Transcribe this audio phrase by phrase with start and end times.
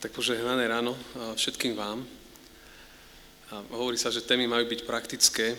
[0.00, 0.96] Tak požehnané ráno
[1.36, 2.00] všetkým vám.
[3.68, 5.52] Hovorí sa, že témy majú byť praktické.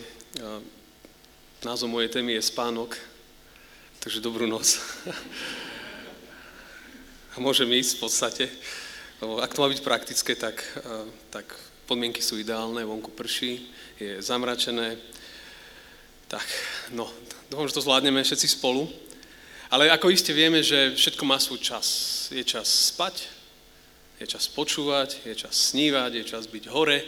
[1.61, 2.97] Názov mojej témy je spánok,
[4.01, 4.81] takže dobrú noc.
[7.31, 8.49] A môžem ísť v podstate,
[9.21, 10.65] ak to má byť praktické, tak,
[11.29, 11.45] tak
[11.85, 13.61] podmienky sú ideálne, vonku prší,
[14.01, 14.97] je zamračené.
[16.33, 16.47] Tak,
[16.97, 17.05] no,
[17.45, 18.89] dúfam, že to zvládneme všetci spolu.
[19.69, 22.25] Ale ako iste vieme, že všetko má svoj čas.
[22.33, 23.37] Je čas spať,
[24.21, 27.01] je čas počúvať, je čas snívať, je čas byť hore,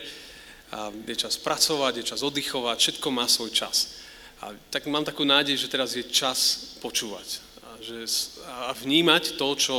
[0.74, 4.02] a je čas pracovať, je čas oddychovať, všetko má svoj čas.
[4.42, 8.10] A tak mám takú nádej, že teraz je čas počúvať a, že,
[8.50, 9.76] a vnímať to, čo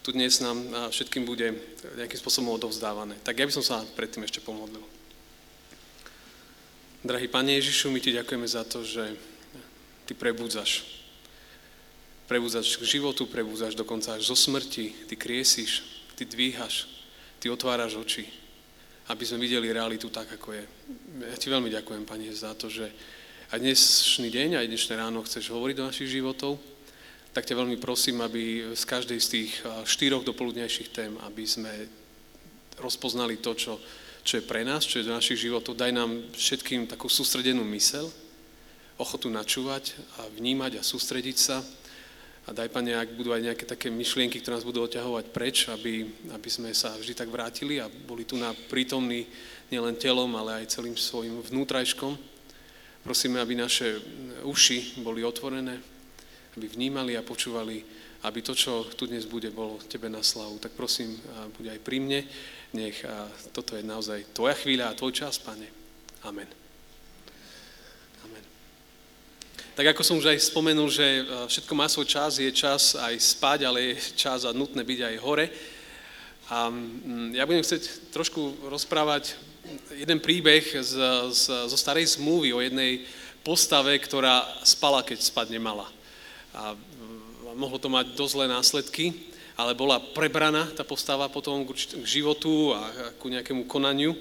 [0.00, 1.52] tu dnes nám všetkým bude
[1.98, 3.18] nejakým spôsobom odovzdávané.
[3.20, 4.80] Tak ja by som sa predtým ešte pomodlil.
[7.04, 9.18] Drahý Pane Ježišu, my Ti ďakujeme za to, že
[10.06, 11.00] Ty prebudzaš
[12.30, 15.82] prebúzaš k životu, prebúzaš dokonca až zo smrti, ty kriesíš,
[16.20, 16.84] ty dvíhaš,
[17.40, 18.28] ty otváraš oči,
[19.08, 20.64] aby sme videli realitu tak, ako je.
[21.24, 22.92] Ja ti veľmi ďakujem, Pane, za to, že
[23.48, 26.60] aj dnešný deň, aj dnešné ráno chceš hovoriť do našich životov,
[27.32, 31.72] tak ťa veľmi prosím, aby z každej z tých štyroch dopoludnejších tém, aby sme
[32.76, 33.80] rozpoznali to, čo,
[34.20, 35.72] čo je pre nás, čo je do našich životov.
[35.72, 38.12] Daj nám všetkým takú sústredenú mysel,
[39.00, 41.64] ochotu načúvať a vnímať a sústrediť sa
[42.50, 46.02] a daj, Pane, ak budú aj nejaké také myšlienky, ktoré nás budú oťahovať preč, aby,
[46.34, 49.30] aby sme sa vždy tak vrátili a boli tu na prítomní
[49.70, 52.18] nielen telom, ale aj celým svojim vnútrajškom.
[53.06, 54.02] Prosíme, aby naše
[54.42, 55.78] uši boli otvorené,
[56.58, 57.86] aby vnímali a počúvali,
[58.26, 60.58] aby to, čo tu dnes bude, bolo Tebe na slavu.
[60.58, 61.22] Tak prosím,
[61.54, 62.20] buď aj pri mne,
[62.74, 62.98] nech
[63.54, 65.70] toto je naozaj Tvoja chvíľa a Tvoj čas, Pane.
[66.26, 66.59] Amen.
[69.80, 73.16] Tak ako som už aj spomenul, že e, všetko má svoj čas, je čas aj
[73.16, 75.48] spať, ale je čas a nutné byť aj hore.
[76.52, 79.40] A mm, ja budem chcieť trošku rozprávať
[79.96, 81.00] jeden príbeh z,
[81.32, 83.08] z, zo starej zmluvy o jednej
[83.40, 85.88] postave, ktorá spala, keď spať nemala.
[86.52, 92.04] A mm, mohlo to mať dosť zlé následky, ale bola prebraná tá postava potom k
[92.04, 92.84] životu a
[93.16, 94.12] ku nejakému konaniu.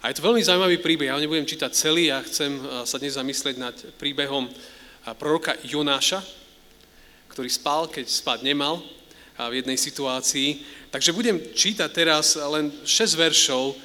[0.00, 1.12] A je to veľmi zaujímavý príbeh.
[1.12, 4.48] Ja ho nebudem čítať celý, ja chcem e, sa dnes zamyslieť nad príbehom
[5.16, 6.20] proroka Jonáša,
[7.32, 8.82] ktorý spal, keď spať nemal
[9.38, 10.66] v jednej situácii.
[10.90, 13.78] Takže budem čítať teraz len 6 veršov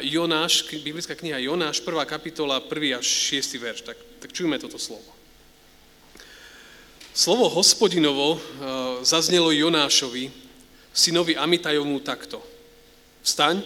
[0.00, 1.92] Jonáš, biblická kniha Jonáš, 1.
[2.08, 2.96] kapitola, 1.
[2.96, 3.60] až 6.
[3.60, 3.80] verš.
[3.84, 5.04] Tak, tak čujme toto slovo.
[7.14, 8.40] Slovo hospodinovo
[9.04, 10.32] zaznelo Jonášovi,
[10.90, 12.40] synovi Amitajovmu takto.
[13.22, 13.60] Vstaň,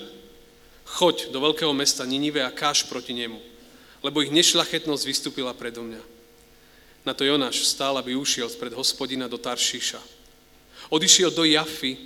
[0.84, 3.38] choď do veľkého mesta Ninive a káž proti nemu,
[4.02, 6.17] lebo ich nešlachetnosť vystúpila predo mňa.
[7.06, 10.02] Na to Jonáš vstal, aby ušiel spred hospodina do Taršíša.
[10.88, 11.96] Odišiel do Jafy,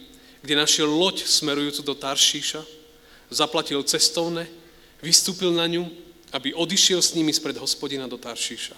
[0.42, 2.62] kde našiel loď smerujúcu do Taršíša,
[3.30, 4.50] zaplatil cestovné,
[4.98, 5.86] vystúpil na ňu,
[6.32, 8.74] aby odišiel s nimi spred hospodina do Taršíša.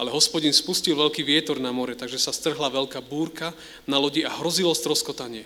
[0.00, 3.52] Ale hospodin spustil veľký vietor na more, takže sa strhla veľká búrka
[3.84, 5.44] na lodi a hrozilo stroskotanie.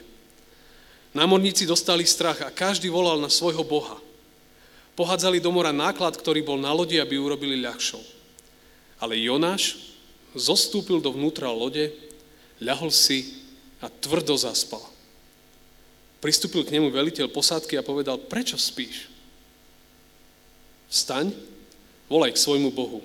[1.15, 3.99] Námorníci dostali strach a každý volal na svojho boha.
[4.95, 8.14] Pohádzali do mora náklad, ktorý bol na lodi, aby urobili ľahšou.
[9.05, 9.93] Ale Jonáš
[10.33, 11.93] zostúpil dovnútra lode,
[12.57, 13.37] ľahol si
[13.85, 14.81] a tvrdo zaspal.
[16.25, 19.13] Pristúpil k nemu veliteľ posádky a povedal, prečo spíš?
[20.89, 21.37] Vstaň,
[22.09, 23.05] volaj k svojmu Bohu.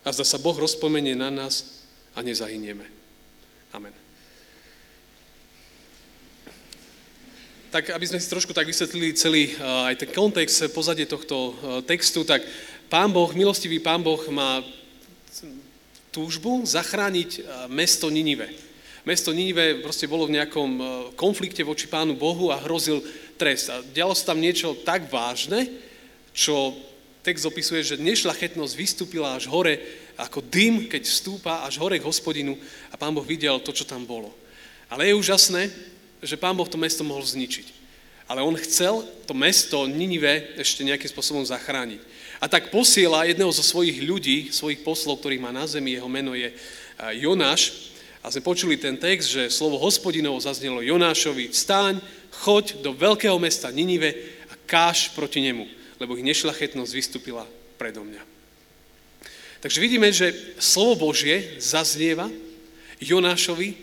[0.00, 1.84] A zda sa Boh rozpomenie na nás
[2.16, 2.88] a nezahynieme.
[3.76, 3.92] Amen.
[7.68, 11.52] Tak, aby sme si trošku tak vysvetlili celý aj ten kontext, pozadie tohto
[11.84, 12.40] textu, tak
[12.88, 14.64] Pán Boh, milostivý Pán Boh má
[16.10, 17.40] túžbu zachrániť e,
[17.70, 18.48] mesto Ninive.
[19.06, 20.82] Mesto Ninive proste bolo v nejakom e,
[21.14, 23.04] konflikte voči Pánu Bohu a hrozil
[23.38, 23.70] trest.
[23.70, 25.68] A dialo sa tam niečo tak vážne,
[26.34, 26.74] čo
[27.22, 29.78] text opisuje, že nešlachetnosť vystúpila až hore
[30.18, 32.58] ako dym, keď vstúpa až hore k hospodinu
[32.90, 34.34] a Pán Boh videl to, čo tam bolo.
[34.90, 35.70] Ale je úžasné,
[36.24, 37.78] že Pán Boh to mesto mohol zničiť.
[38.28, 42.02] Ale on chcel to mesto Ninive ešte nejakým spôsobom zachrániť.
[42.38, 46.38] A tak posiela jedného zo svojich ľudí, svojich poslov, ktorých má na zemi, jeho meno
[46.38, 46.54] je
[47.18, 47.90] Jonáš.
[48.22, 51.98] A sme počuli ten text, že slovo hospodinovo zaznelo Jonášovi, stáň,
[52.30, 54.14] choď do veľkého mesta Ninive
[54.50, 55.66] a káž proti nemu,
[55.98, 57.46] lebo ich nešlachetnosť vystúpila
[57.78, 58.22] predo mňa.
[59.58, 62.30] Takže vidíme, že slovo Božie zaznieva
[63.02, 63.74] Jonášovi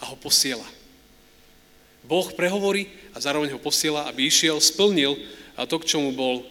[0.00, 0.64] a ho posiela.
[2.08, 5.20] Boh prehovorí a zároveň ho posiela, aby išiel, splnil
[5.68, 6.44] to, k čomu bol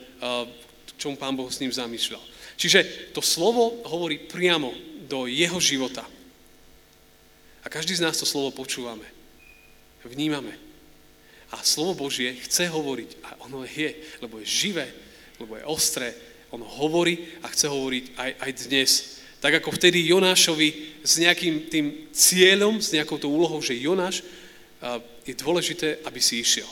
[0.97, 2.21] čomu Pán Boh s ním zamýšľal.
[2.57, 4.73] Čiže to slovo hovorí priamo
[5.05, 6.03] do jeho života.
[7.63, 9.05] A každý z nás to slovo počúvame.
[10.03, 10.57] Vnímame.
[11.53, 13.09] A slovo Božie chce hovoriť.
[13.23, 14.87] A ono je, lebo je živé,
[15.39, 16.15] lebo je ostré.
[16.51, 18.91] Ono hovorí a chce hovoriť aj, aj dnes.
[19.37, 24.23] Tak ako vtedy Jonášovi s nejakým tým cieľom, s nejakou tou úlohou, že Jonáš
[25.27, 26.67] je dôležité, aby si išiel.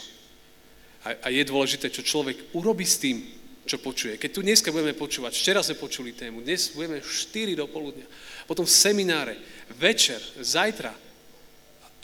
[1.04, 3.22] A, a je dôležité, čo človek urobí s tým,
[3.66, 4.14] čo počuje.
[4.16, 8.06] Keď tu dneska budeme počúvať, včera sme počuli tému, dnes budeme 4 do poludnia,
[8.46, 9.34] potom semináre,
[9.74, 10.94] večer, zajtra.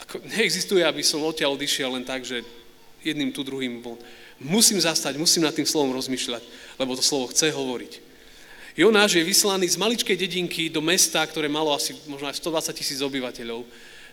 [0.03, 2.43] Ako, neexistuje, aby som odtiaľ odišiel len tak, že
[2.99, 3.95] jedným tu, druhým von.
[4.43, 6.43] Musím zastať, musím nad tým slovom rozmýšľať,
[6.75, 8.13] lebo to slovo chce hovoriť.
[8.73, 12.99] Jonáš je vyslaný z maličkej dedinky do mesta, ktoré malo asi možno aj 120 tisíc
[13.05, 13.61] obyvateľov.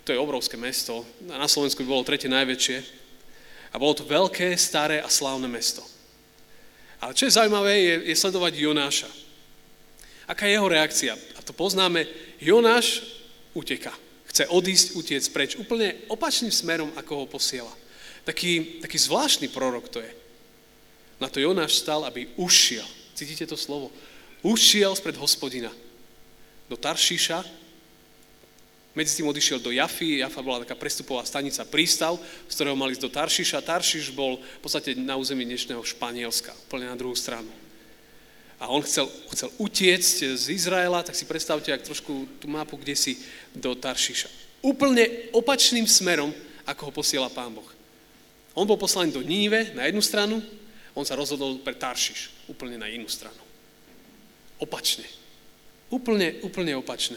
[0.04, 1.02] To je obrovské mesto.
[1.24, 2.76] Na Slovensku by bolo tretie najväčšie.
[3.72, 5.80] A bolo to veľké, staré a slávne mesto.
[7.00, 9.10] Ale čo je zaujímavé, je, je sledovať Jonáša.
[10.28, 11.12] Aká je jeho reakcia?
[11.16, 12.06] A to poznáme.
[12.38, 13.02] Jonáš
[13.56, 13.90] uteka.
[14.30, 15.56] Chce odísť, utiec preč.
[15.58, 17.72] Úplne opačným smerom, ako ho posiela.
[18.22, 20.12] Taký, taký zvláštny prorok to je.
[21.18, 22.86] Na to Jonáš stal, aby ušiel.
[23.16, 23.90] Cítite to slovo?
[24.40, 25.72] Ušiel spred hospodina
[26.70, 27.42] do Taršíša,
[29.00, 33.08] medzi tým odišiel do Jafy, Jafa bola taká prestupová stanica, prístav, z ktorého mali ísť
[33.08, 33.64] do Taršiša.
[33.64, 37.48] Taršiš bol v podstate na území dnešného Španielska, úplne na druhú stranu.
[38.60, 42.92] A on chcel, chcel utiecť z Izraela, tak si predstavte, ak trošku tú mapu, kde
[42.92, 43.16] si
[43.56, 44.60] do Taršiša.
[44.60, 46.28] Úplne opačným smerom,
[46.68, 47.72] ako ho posiela Pán Boh.
[48.52, 50.44] On bol poslaný do Níve na jednu stranu,
[50.92, 53.40] on sa rozhodol pre Taršiš, úplne na inú stranu.
[54.60, 55.08] Opačne.
[55.88, 57.16] Úplne, úplne opačne.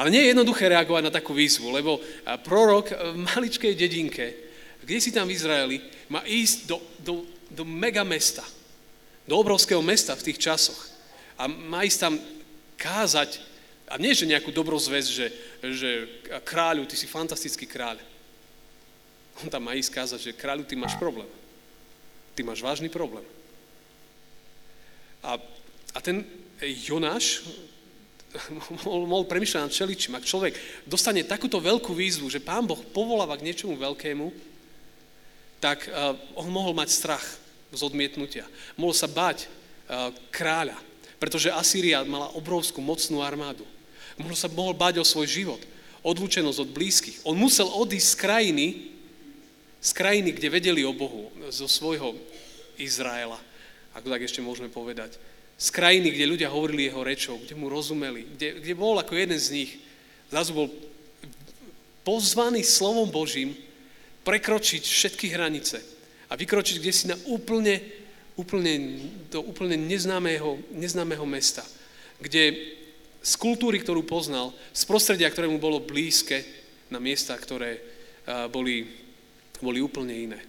[0.00, 2.00] Ale nie je jednoduché reagovať na takú výzvu, lebo
[2.40, 4.32] prorok v maličkej dedinke,
[4.80, 5.76] kde si tam v Izraeli,
[6.08, 7.14] má ísť do, do,
[7.52, 8.40] do mega mesta,
[9.28, 10.88] do obrovského mesta v tých časoch.
[11.36, 12.16] A má ísť tam
[12.80, 13.44] kázať,
[13.92, 15.26] a nie že nejakú dobrú zväz, že,
[15.60, 15.90] že
[16.48, 18.00] kráľu, ty si fantastický kráľ.
[19.44, 21.28] On tam má ísť kázať, že kráľu, ty máš problém.
[22.32, 23.24] Ty máš vážny problém.
[25.20, 25.36] A,
[25.92, 26.24] a ten
[26.88, 27.44] Jonáš,
[28.86, 30.16] mohol, premyšľať nad čeličím.
[30.16, 30.54] Ak človek
[30.86, 34.30] dostane takúto veľkú výzvu, že Pán Boh povoláva k niečomu veľkému,
[35.60, 37.26] tak uh, on mohol mať strach
[37.70, 38.48] z odmietnutia.
[38.80, 40.78] Mohol sa báť uh, kráľa,
[41.20, 43.66] pretože Asýria mala obrovskú mocnú armádu.
[44.16, 45.60] Mohol sa mohol báť o svoj život,
[46.00, 47.18] odlúčenosť od blízkych.
[47.28, 48.66] On musel odísť z krajiny,
[49.80, 52.16] z krajiny, kde vedeli o Bohu, zo svojho
[52.80, 53.36] Izraela,
[53.92, 55.20] ako tak ešte môžeme povedať
[55.60, 59.36] z krajiny, kde ľudia hovorili jeho rečou, kde mu rozumeli, kde, kde bol ako jeden
[59.36, 59.72] z nich.
[60.32, 60.72] Zrazu bol
[62.00, 63.52] pozvaný slovom Božím
[64.24, 65.84] prekročiť všetky hranice
[66.32, 67.76] a vykročiť kde si na úplne,
[68.40, 71.60] úplne, do úplne neznámého, neznámého mesta,
[72.24, 72.56] kde
[73.20, 76.40] z kultúry, ktorú poznal, z prostredia, ktoré mu bolo blízke,
[76.88, 77.78] na miesta, ktoré
[78.48, 78.88] boli,
[79.60, 80.40] boli úplne iné.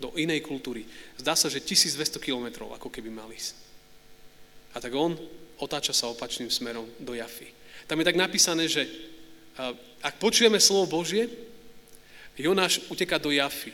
[0.00, 0.86] Do inej kultúry.
[1.20, 3.69] Zdá sa, že 1200 kilometrov, ako keby mal ísť.
[4.74, 5.18] A tak on
[5.58, 7.50] otáča sa opačným smerom do Jafy.
[7.86, 8.86] Tam je tak napísané, že
[10.00, 11.28] ak počujeme slovo Božie,
[12.40, 13.72] Jonáš uteká do Jafy.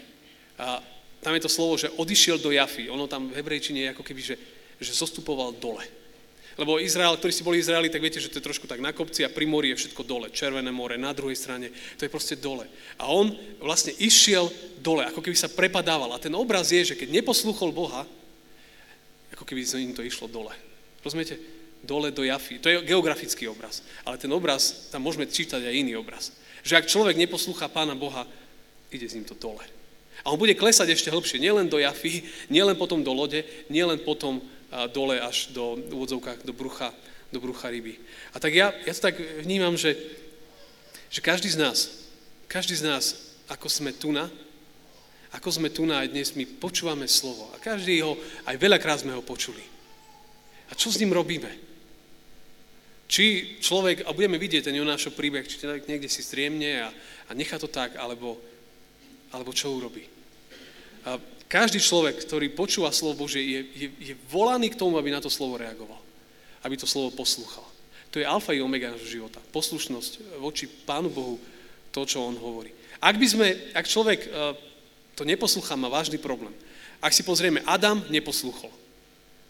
[0.58, 0.82] A
[1.22, 2.90] tam je to slovo, že odišiel do Jafy.
[2.90, 4.36] Ono tam v hebrejčine je ako keby, že,
[4.82, 5.86] že zostupoval dole.
[6.56, 9.22] Lebo Izrael, ktorí si boli Izraeli, tak viete, že to je trošku tak na kopci
[9.22, 10.32] a pri mori je všetko dole.
[10.32, 11.68] Červené more, na druhej strane,
[12.00, 12.64] to je proste dole.
[12.96, 13.28] A on
[13.60, 14.48] vlastne išiel
[14.80, 16.16] dole, ako keby sa prepadával.
[16.16, 18.08] A ten obraz je, že keď neposlúchol Boha,
[19.36, 20.56] ako keby za ním to išlo dole.
[21.06, 21.38] Rozumiete?
[21.86, 22.58] Dole do Jafy.
[22.58, 23.86] To je geografický obraz.
[24.02, 26.34] Ale ten obraz, tam môžeme čítať aj iný obraz.
[26.66, 28.26] Že ak človek neposlúcha Pána Boha,
[28.90, 29.62] ide s ním to dole.
[30.26, 31.38] A on bude klesať ešte hlbšie.
[31.38, 34.42] Nielen do Jafy, nielen potom do lode, nielen potom
[34.90, 36.90] dole až do úvodzovkách, do brucha,
[37.30, 38.02] do brucha ryby.
[38.34, 39.14] A tak ja, ja to tak
[39.46, 39.94] vnímam, že,
[41.06, 41.78] že každý z nás,
[42.50, 43.04] každý z nás,
[43.46, 44.26] ako sme tu na,
[45.30, 47.46] ako sme tu na aj dnes, my počúvame slovo.
[47.54, 49.75] A každý ho, aj veľakrát sme ho počuli.
[50.70, 51.50] A čo s ním robíme?
[53.06, 57.30] Či človek, a budeme vidieť ten Jonášov príbeh, či človek niekde si striemne a, a
[57.38, 58.34] nechá to tak, alebo,
[59.30, 60.02] alebo čo urobí.
[61.06, 65.22] A každý človek, ktorý počúva slovo Bože, je, je, je volaný k tomu, aby na
[65.22, 66.02] to slovo reagoval.
[66.66, 67.62] Aby to slovo poslúchal.
[68.10, 69.38] To je alfa i omega nášho života.
[69.54, 71.38] Poslušnosť voči Pánu Bohu,
[71.94, 72.74] to, čo On hovorí.
[72.98, 74.28] Ak by sme, ak človek e,
[75.14, 76.50] to neposlúcha, má vážny problém.
[76.98, 78.72] Ak si pozrieme, Adam neposlúchol.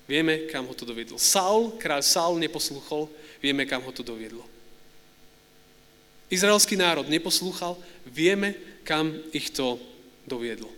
[0.07, 1.19] Vieme, kam ho to doviedlo.
[1.19, 3.11] Saul, kráľ Saul neposlúchol,
[3.43, 4.47] vieme, kam ho to doviedlo.
[6.31, 8.55] Izraelský národ neposlúchal, vieme,
[8.87, 9.79] kam ich to
[10.27, 10.71] doviedlo.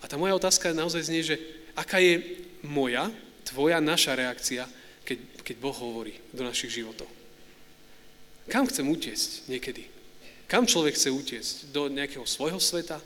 [0.00, 1.36] A tá moja otázka naozaj znie, že
[1.76, 3.12] aká je moja,
[3.44, 4.64] tvoja, naša reakcia,
[5.04, 7.08] keď, keď Boh hovorí do našich životov.
[8.48, 9.84] Kam chcem utiecť niekedy?
[10.48, 11.54] Kam človek chce utiecť?
[11.70, 12.98] Do nejakého svojho sveta?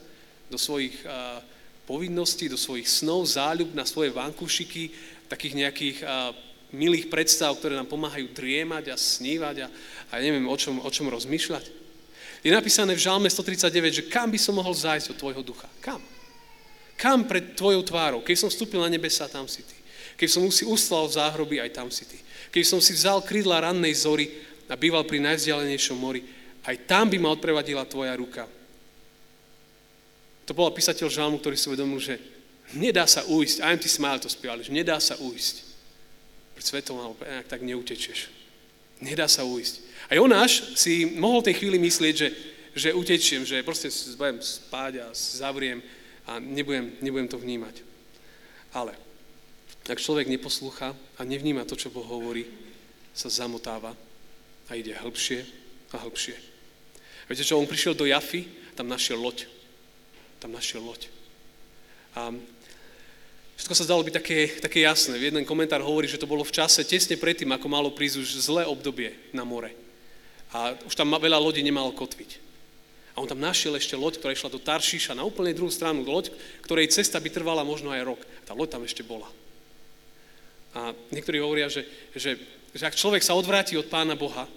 [0.49, 1.43] Do svojich uh,
[1.85, 4.89] povinností, do svojich snov, záľub, na svoje vankúšiky,
[5.35, 5.99] takých nejakých
[6.71, 9.69] milých predstav, ktoré nám pomáhajú driemať a snívať a,
[10.11, 11.83] a neviem o čom, o čom rozmýšľať.
[12.45, 15.67] Je napísané v Žalme 139, že kam by som mohol zájsť od tvojho ducha?
[15.81, 16.03] Kam?
[16.95, 18.21] Kam pred tvojou tvárou?
[18.21, 19.75] Keď som vstúpil na nebesa, tam si ty.
[20.15, 22.21] Keď som si uslal v záhroby, aj tam si ty.
[22.53, 24.31] Keď som si vzal krídla rannej zory
[24.71, 26.23] a býval pri najvzdialenejšom mori,
[26.69, 28.45] aj tam by ma odprevadila tvoja ruka.
[30.45, 32.21] To bol písateľ žalmu, ktorý si uvedomil, že
[32.73, 35.55] nedá sa ujsť, aj ty smile to spievali, že nedá sa ujsť.
[36.57, 38.33] Pred svetom alebo nejak tak neutečieš.
[39.05, 39.75] Nedá sa ujsť.
[40.09, 42.29] A Jonáš si mohol tej chvíli myslieť, že,
[42.73, 45.85] že utečiem, že proste budem spáť a zavriem
[46.25, 47.85] a nebudem, nebudem to vnímať.
[48.73, 48.97] Ale
[49.85, 52.49] ak človek neposlúcha a nevníma to, čo Boh hovorí,
[53.13, 53.93] sa zamotáva
[54.67, 55.45] a ide hĺbšie
[55.93, 56.37] a hĺbšie.
[57.29, 59.47] Viete čo, on prišiel do Jafy, tam našiel loď.
[60.41, 61.09] Tam našiel loď.
[62.17, 62.33] A
[63.59, 65.19] všetko sa zdalo byť také, také jasné.
[65.19, 68.63] Jeden komentár hovorí, že to bolo v čase tesne predtým, ako malo prísť už zlé
[68.67, 69.71] obdobie na more.
[70.55, 72.45] A už tam veľa lodí nemalo kotviť.
[73.15, 76.03] A on tam našiel ešte loď, ktorá išla do Taršíša na úplne druhú stranu.
[76.03, 76.35] Loď,
[76.67, 78.21] ktorej cesta by trvala možno aj rok.
[78.43, 79.31] Tá loď tam ešte bola.
[80.75, 81.87] A niektorí hovoria, že,
[82.19, 82.35] že,
[82.75, 84.51] že ak človek sa odvráti od Pána Boha,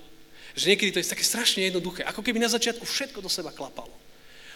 [0.57, 3.93] že niekedy to je také strašne jednoduché, ako keby na začiatku všetko do seba klapalo.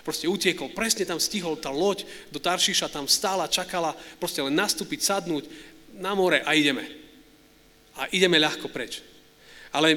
[0.02, 5.00] Proste utiekol, presne tam stihol tá loď do Taršíša, tam stála, čakala, proste len nastúpiť,
[5.06, 5.46] sadnúť
[5.94, 6.86] na more a ideme.
[7.94, 9.06] A ideme ľahko preč.
[9.70, 9.94] Ale,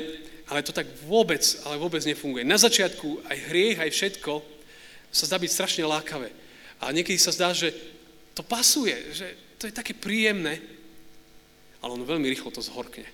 [0.51, 2.45] ale to tak vôbec, ale vôbec nefunguje.
[2.45, 4.33] Na začiatku aj hriech, aj všetko
[5.09, 6.29] sa zdá byť strašne lákavé.
[6.85, 7.73] A niekedy sa zdá, že
[8.37, 10.61] to pasuje, že to je také príjemné,
[11.81, 13.07] ale ono veľmi rýchlo to zhorkne.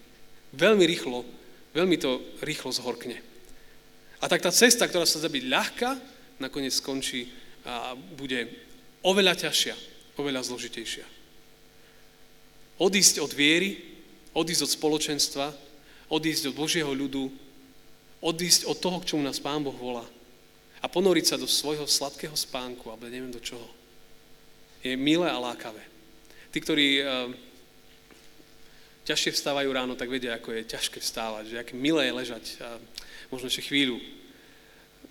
[0.51, 1.23] Veľmi rýchlo,
[1.71, 3.23] veľmi to rýchlo zhorkne.
[4.19, 5.91] A tak tá cesta, ktorá sa zdá byť ľahká,
[6.41, 7.29] nakoniec skončí
[7.65, 8.49] a bude
[9.05, 9.77] oveľa ťažšia,
[10.17, 11.07] oveľa zložitejšia.
[12.81, 13.77] Odísť od viery,
[14.33, 15.47] odísť od spoločenstva,
[16.09, 17.29] odísť od Božieho ľudu,
[18.25, 20.05] odísť od toho, k čomu nás Pán Boh volá
[20.81, 23.69] a ponoriť sa do svojho sladkého spánku, alebo neviem do čoho,
[24.81, 25.85] je milé a lákavé.
[26.49, 27.07] Tí, ktorí eh,
[29.05, 32.69] ťažšie vstávajú ráno, tak vedia, ako je ťažké vstávať, že aké milé je ležať a
[33.29, 34.01] možno ešte chvíľu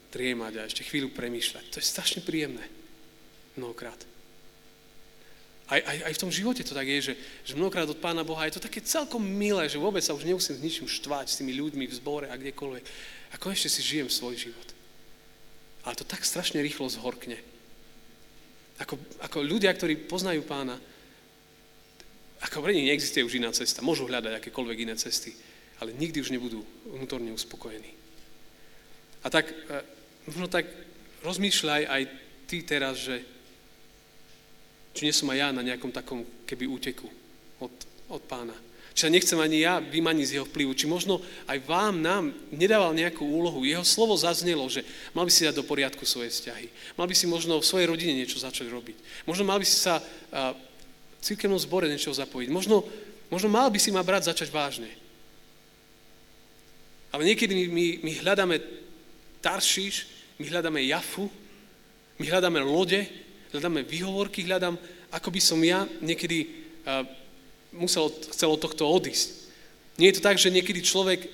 [0.10, 1.66] triemať a ešte chvíľu premýšľať.
[1.74, 2.66] To je strašne príjemné.
[3.58, 3.98] Mnohokrát.
[5.70, 7.14] Aj, aj, aj v tom živote to tak je, že,
[7.46, 10.58] že mnohokrát od Pána Boha je to také celkom milé, že vôbec sa už nemusím
[10.58, 12.86] s ničím štvať, s tými ľuďmi v zbore a kdekoľvek.
[13.30, 14.68] A konečne si žijem svoj život.
[15.86, 17.38] Ale to tak strašne rýchlo zhorkne.
[18.82, 20.82] Ako, ako ľudia, ktorí poznajú Pána,
[22.40, 23.86] ako pre nich neexistuje už iná cesta.
[23.86, 25.36] Môžu hľadať akékoľvek iné cesty,
[25.84, 27.92] ale nikdy už nebudú vnútorne uspokojení.
[29.22, 29.56] A tak, e,
[30.28, 30.68] možno tak
[31.24, 32.02] rozmýšľaj aj
[32.50, 33.22] ty teraz, že
[34.98, 37.08] či nie som aj ja na nejakom takom keby úteku
[37.62, 37.72] od,
[38.10, 38.56] od pána.
[38.98, 40.76] Či sa nechcem ani ja vymaniť z jeho vplyvu.
[40.76, 43.64] Či možno aj vám, nám nedával nejakú úlohu.
[43.64, 44.84] Jeho slovo zaznelo, že
[45.16, 46.68] mal by si dať do poriadku svoje vzťahy.
[47.00, 48.98] Mal by si možno v svojej rodine niečo začať robiť.
[49.24, 50.04] Možno mal by si sa
[51.24, 52.50] církevnom zbore niečo zapojiť.
[52.52, 52.84] Možno,
[53.32, 54.92] možno mal by si ma brať začať vážne.
[57.16, 58.56] Ale niekedy my, my, my hľadáme
[59.40, 60.08] Taršíš,
[60.40, 61.32] my hľadáme Jafu,
[62.20, 63.08] my hľadáme lode,
[63.52, 64.76] hľadáme výhovorky, hľadám,
[65.12, 66.48] ako by som ja niekedy
[66.84, 67.08] uh,
[67.72, 69.52] musel, chcel od tohto odísť.
[70.00, 71.28] Nie je to tak, že niekedy človek,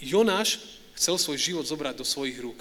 [0.00, 0.60] Jonáš,
[0.96, 2.60] chcel svoj život zobrať do svojich rúk.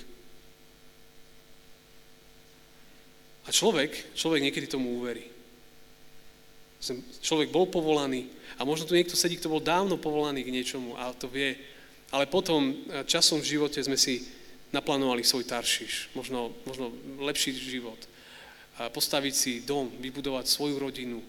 [3.47, 5.25] A človek, človek niekedy tomu uverí.
[7.19, 11.11] Človek bol povolaný a možno tu niekto sedí, kto bol dávno povolaný k niečomu a
[11.11, 11.59] to vie.
[12.13, 12.71] Ale potom
[13.03, 14.23] časom v živote sme si
[14.69, 17.97] naplánovali svoj taršiš, možno, možno lepší život.
[18.79, 21.19] Postaviť si dom, vybudovať svoju rodinu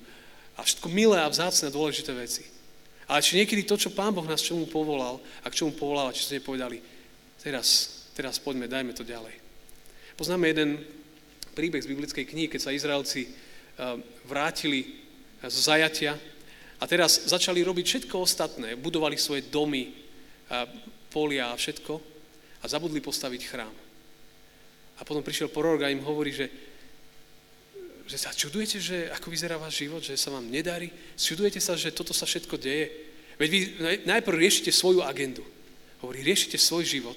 [0.54, 2.46] a všetko milé a vzácne a dôležité veci.
[3.10, 6.30] Ale či niekedy to, čo Pán Boh nás čomu povolal a k čomu povolal, či
[6.30, 6.78] ste nepovedali,
[7.42, 9.34] teraz, teraz poďme, dajme to ďalej.
[10.14, 10.78] Poznáme jeden
[11.58, 13.32] príbeh z biblickej knihy, keď sa Izraelci eh,
[14.30, 15.02] vrátili
[15.42, 16.14] z zajatia
[16.78, 18.76] a teraz začali robiť všetko ostatné.
[18.76, 20.00] Budovali svoje domy,
[21.10, 22.19] polia a všetko
[22.60, 23.74] a zabudli postaviť chrám.
[25.00, 26.52] A potom prišiel prorok a im hovorí, že,
[28.04, 30.92] že sa čudujete, že ako vyzerá váš život, že sa vám nedarí?
[31.16, 32.92] Čudujete sa, že toto sa všetko deje?
[33.40, 33.60] Veď vy
[34.04, 35.40] najprv riešite svoju agendu.
[36.04, 37.16] Hovorí, riešite svoj život.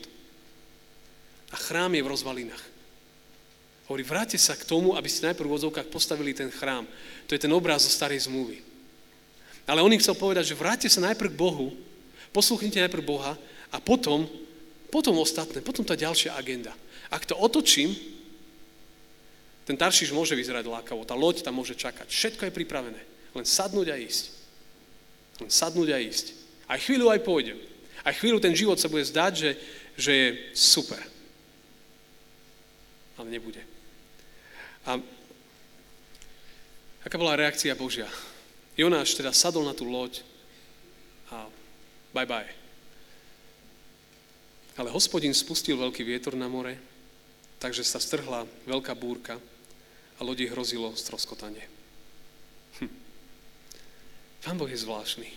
[1.52, 2.64] A chrám je v rozvalinách.
[3.92, 6.88] Hovorí, vráte sa k tomu, aby ste najprv v odzovkách postavili ten chrám.
[7.28, 8.64] To je ten obraz zo starej zmluvy.
[9.68, 11.76] Ale on im chcel povedať, že vráte sa najprv k Bohu,
[12.32, 13.36] posluchnite najprv Boha
[13.72, 14.28] a potom,
[14.94, 16.70] potom ostatné, potom tá ďalšia agenda.
[17.10, 17.98] Ak to otočím,
[19.64, 22.12] Ten Taršiš môže vyzerať lákavo, tá loď tam môže čakať.
[22.12, 23.02] Všetko je pripravené.
[23.32, 24.24] Len sadnúť a ísť.
[25.40, 26.36] Len sadnúť a ísť.
[26.68, 27.56] Aj chvíľu aj pôjdem.
[28.04, 29.52] Aj chvíľu ten život sa bude zdať, že,
[29.96, 31.00] že je super.
[33.16, 33.64] Ale nebude.
[34.84, 35.00] A
[37.08, 38.12] aká bola reakcia Božia?
[38.76, 40.20] Jonáš teda sadol na tú loď
[41.32, 41.48] a
[42.12, 42.63] bye bye.
[44.74, 46.74] Ale hospodin spustil veľký vietor na more,
[47.62, 49.38] takže sa strhla veľká búrka
[50.18, 51.66] a lodi hrozilo stroskotanie.
[52.82, 52.92] Hm.
[54.42, 55.30] Pán Boh je zvláštny.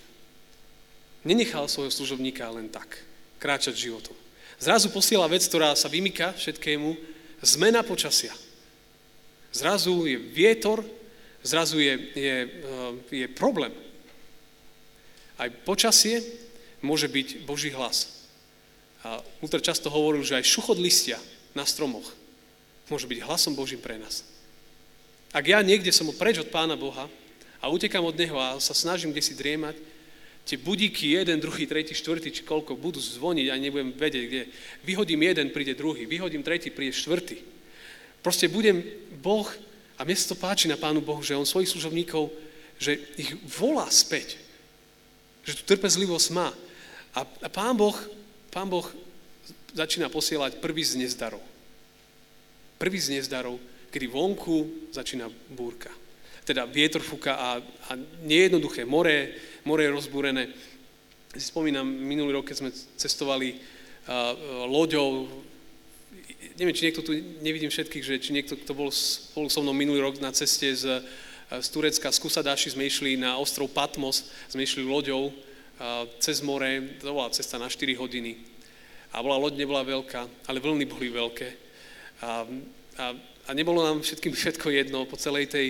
[1.26, 3.02] Nenechal svojho služobníka len tak,
[3.36, 4.16] kráčať životom.
[4.56, 6.96] Zrazu posiela vec, ktorá sa vymyka všetkému,
[7.44, 8.32] zmena počasia.
[9.52, 10.80] Zrazu je vietor,
[11.44, 12.92] zrazu je, je, eh,
[13.24, 13.72] je problém.
[15.36, 16.24] Aj počasie
[16.80, 18.15] môže byť Boží hlas.
[19.06, 21.22] A Luther často hovoril, že aj šuchot listia
[21.54, 22.10] na stromoch
[22.90, 24.26] môže byť hlasom Božím pre nás.
[25.30, 27.06] Ak ja niekde som preč od Pána Boha
[27.62, 29.78] a utekám od Neho a sa snažím kde si driemať,
[30.46, 34.42] tie budíky, jeden, druhý, tretí, štvrtý, či koľko, budú zvoniť a nebudem vedieť, kde.
[34.86, 37.42] Vyhodím jeden, príde druhý, vyhodím tretí, príde štvrtý.
[38.22, 38.82] Proste budem
[39.18, 39.46] Boh,
[39.98, 42.30] a mne sa to páči na Pánu Bohu, že On svojich služobníkov,
[42.78, 44.38] že ich volá späť.
[45.42, 46.54] Že tu trpezlivosť má.
[47.10, 47.98] A, a Pán Boh,
[48.56, 48.88] Pán Boh
[49.76, 51.44] začína posielať prvý z nezdarov.
[52.80, 53.60] Prvý z nezdarov,
[53.92, 55.92] kedy vonku začína búrka.
[56.40, 57.90] Teda vietor fúka a, a
[58.24, 60.48] nejednoduché more, more je rozbúrené.
[61.36, 65.28] Si spomínam, minulý rok, keď sme cestovali uh, loďou,
[66.56, 67.12] neviem, či niekto tu,
[67.44, 71.04] nevidím všetkých, že či niekto, kto bol spolu so mnou minulý rok na ceste z,
[71.52, 75.28] z Turecka, z Kusadaši sme išli na ostrov Patmos, sme išli loďou
[76.18, 78.36] cez more, to bola cesta na 4 hodiny.
[79.12, 81.48] A bola loď, nebola veľká, ale vlny boli veľké.
[82.24, 82.44] A,
[82.96, 83.04] a
[83.46, 85.66] a nebolo nám všetkým všetko jedno po celej tej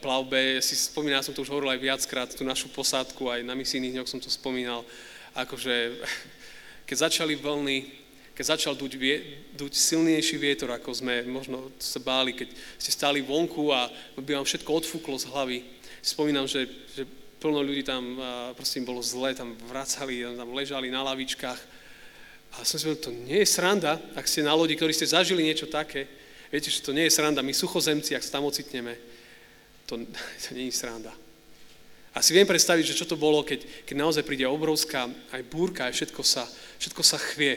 [0.00, 0.60] plavbe.
[0.64, 4.08] Si spomínal, som to už hovoril aj viackrát, tú našu posádku, aj na misijných dňoch
[4.08, 4.84] som to spomínal.
[5.36, 6.00] Akože,
[6.88, 8.00] keď začali vlny,
[8.32, 9.16] keď začal duť, vie,
[9.52, 12.48] duť silnejší vietor, ako sme možno sa báli, keď
[12.80, 15.58] ste stáli vonku a by vám všetko odfúklo z hlavy.
[16.00, 16.64] Spomínam, že,
[16.96, 17.04] že
[17.42, 18.14] plno ľudí tam,
[18.54, 21.60] prosím, bolo zle, tam vracali, tam ležali na lavičkách.
[22.54, 25.42] A som si povedal, to nie je sranda, ak ste na lodi, ktorí ste zažili
[25.42, 26.06] niečo také,
[26.52, 27.40] Viete, že to nie je sranda.
[27.40, 29.00] My suchozemci, ak sa tam ocitneme,
[29.88, 29.96] to,
[30.44, 31.10] to nie je sranda.
[32.12, 35.88] A si viem predstaviť, že čo to bolo, keď, keď naozaj príde obrovská aj búrka,
[35.88, 36.44] aj všetko sa,
[36.76, 37.56] všetko sa chvie.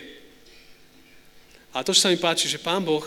[1.75, 3.03] A to, čo sa mi páči, že Pán Boh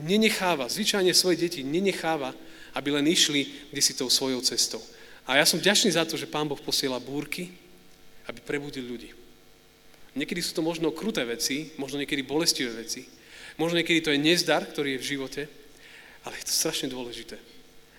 [0.00, 2.32] nenecháva, zvyčajne svoje deti nenecháva,
[2.72, 4.80] aby len išli kde si tou svojou cestou.
[5.30, 7.54] A ja som vďačný za to, že Pán Boh posiela búrky,
[8.26, 9.14] aby prebudil ľudí.
[10.18, 13.06] Niekedy sú to možno kruté veci, možno niekedy bolestivé veci,
[13.60, 15.42] Možno niekedy to je nezdar, ktorý je v živote,
[16.24, 17.36] ale je to strašne dôležité,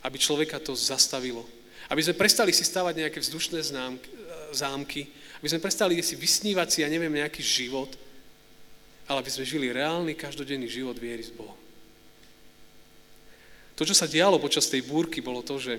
[0.01, 1.45] aby človeka to zastavilo.
[1.85, 4.09] Aby sme prestali si stavať nejaké vzdušné známky,
[4.57, 5.05] zámky,
[5.37, 7.93] aby sme prestali si vysnívať si, ja neviem, nejaký život,
[9.05, 11.57] ale aby sme žili reálny, každodenný život viery s Bohom.
[13.77, 15.77] To, čo sa dialo počas tej búrky, bolo to, že,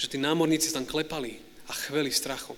[0.00, 1.36] že tí námorníci tam klepali
[1.68, 2.56] a chveli strachom.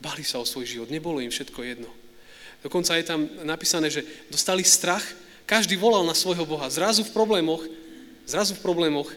[0.00, 1.92] Bali sa o svoj život, nebolo im všetko jedno.
[2.64, 4.00] Dokonca je tam napísané, že
[4.32, 5.04] dostali strach,
[5.44, 6.72] každý volal na svojho Boha.
[6.72, 7.60] Zrazu v problémoch,
[8.24, 9.12] zrazu v problémoch,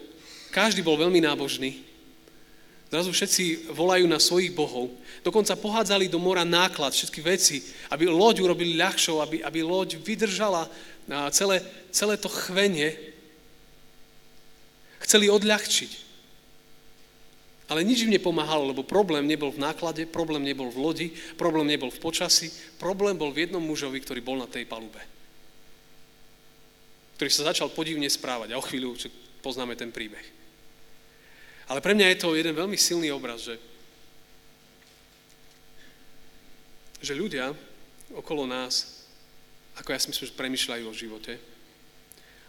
[0.52, 1.88] každý bol veľmi nábožný.
[2.92, 4.92] Zrazu všetci volajú na svojich bohov.
[5.24, 10.68] Dokonca pohádzali do mora náklad, všetky veci, aby loď urobili ľahšou, aby, aby loď vydržala
[11.32, 11.64] celé,
[11.96, 12.92] celé to chvenie.
[15.06, 16.09] Chceli odľahčiť.
[17.70, 21.94] Ale nič im nepomáhalo, lebo problém nebol v náklade, problém nebol v lodi, problém nebol
[21.94, 22.50] v počasí,
[22.82, 24.98] problém bol v jednom mužovi, ktorý bol na tej palube.
[27.22, 28.98] Ktorý sa začal podivne správať a o chvíľu
[29.46, 30.26] poznáme ten príbeh.
[31.70, 33.62] Ale pre mňa je to jeden veľmi silný obraz, že,
[37.06, 37.54] že ľudia
[38.18, 39.06] okolo nás,
[39.78, 41.38] ako ja si myslím, že premyšľajú o živote,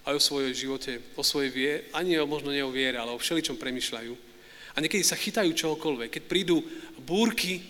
[0.09, 3.20] aj o svojej živote, o svojej vie, ani o, možno nie o viere, ale o
[3.20, 4.30] všeličom premyšľajú
[4.74, 6.09] a niekedy sa chytajú čohokoľvek.
[6.11, 6.62] Keď prídu
[7.02, 7.62] búrky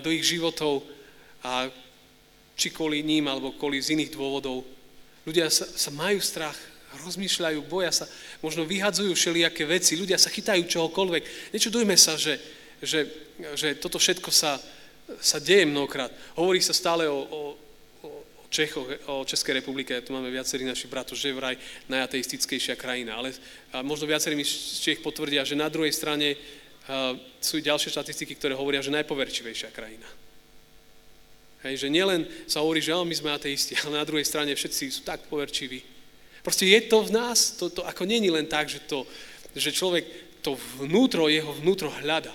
[0.00, 0.84] do ich životov,
[1.44, 1.68] a
[2.56, 4.64] či kvôli ním, alebo kvôli z iných dôvodov,
[5.28, 6.56] ľudia sa, sa majú strach,
[6.94, 8.06] rozmýšľajú, boja sa,
[8.38, 11.50] možno vyhadzujú všelijaké veci, ľudia sa chytajú čohokoľvek.
[11.50, 12.38] Nečudujme sa, že,
[12.78, 13.10] že,
[13.58, 14.62] že toto všetko sa,
[15.18, 16.14] sa deje mnohokrát.
[16.38, 17.40] Hovorí sa stále o, o,
[18.54, 21.58] Čechoch, o Českej republike, tu máme viacerí našich bratov, že je vraj
[21.90, 23.34] najateistickejšia krajina, ale
[23.82, 26.38] možno viacerí mi z Čech potvrdia, že na druhej strane
[27.42, 30.06] sú ďalšie štatistiky, ktoré hovoria, že najpoverčivejšia krajina.
[31.66, 35.02] Hej, že nielen sa hovorí, že my sme ateisti, ale na druhej strane všetci sú
[35.02, 35.82] tak poverčiví.
[36.46, 39.02] Proste je to v nás, to, to ako není len tak, že, to,
[39.56, 40.04] že človek
[40.44, 42.30] to vnútro, jeho vnútro hľada.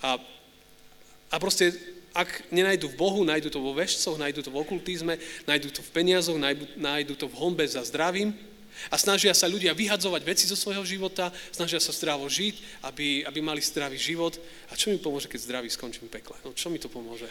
[0.00, 0.16] A,
[1.28, 1.74] a proste,
[2.10, 5.14] ak nenajdu v Bohu, nájdu to vo vešcoch, nájdu to v okultizme,
[5.46, 6.38] nájdu to v peniazoch,
[6.76, 8.34] nájdu, to v hombe za zdravím
[8.88, 13.38] a snažia sa ľudia vyhadzovať veci zo svojho života, snažia sa zdravo žiť, aby, aby
[13.44, 14.40] mali zdravý život.
[14.72, 16.38] A čo mi pomôže, keď zdravý skončím v pekle?
[16.42, 17.28] No čo mi to pomôže?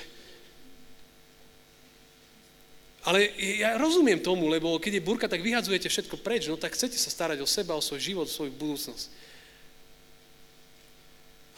[3.07, 6.99] Ale ja rozumiem tomu, lebo keď je burka, tak vyhadzujete všetko preč, no tak chcete
[6.99, 9.07] sa starať o seba, o svoj život, o svoju budúcnosť.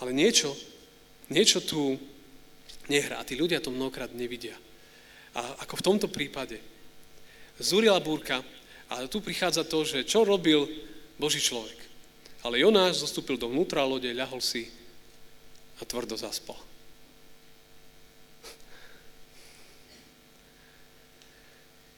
[0.05, 0.53] Ale niečo,
[1.27, 1.97] niečo tu
[2.91, 4.60] nehrá a tí ľudia to mnohokrát nevidia.
[5.32, 6.60] A ako v tomto prípade,
[7.56, 8.43] zúrila búrka
[8.91, 10.67] a tu prichádza to, že čo robil
[11.15, 11.80] Boží človek.
[12.43, 14.67] Ale Jonáš zostúpil do vnútra lode, ľahol si
[15.80, 16.60] a tvrdo zaspal.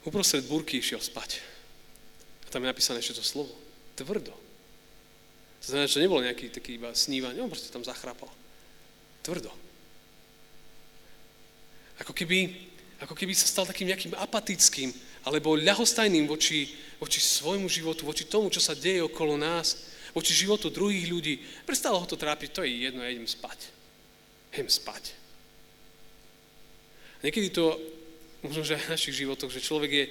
[0.04, 1.40] Uprostred búrky išiel spať.
[2.44, 3.56] A tam je napísané ešte to slovo.
[3.96, 4.36] Tvrdo.
[5.64, 8.28] To znamená, že nebolo nejaký taký iba snívanie, on proste tam zachrapal.
[9.24, 9.63] Tvrdo.
[12.02, 12.50] Ako keby,
[13.02, 14.90] ako keby sa stal takým nejakým apatickým,
[15.24, 16.68] alebo ľahostajným voči,
[17.00, 21.34] voči svojmu životu, voči tomu, čo sa deje okolo nás, voči životu druhých ľudí.
[21.66, 23.72] Prestalo ho to trápiť, to je jedno, ja idem spať.
[24.54, 25.16] Idem spať.
[27.24, 27.80] Niekedy to
[28.44, 30.04] možno, že aj v našich životoch, že človek je,